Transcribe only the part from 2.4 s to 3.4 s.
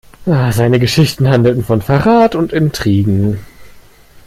Intrigen.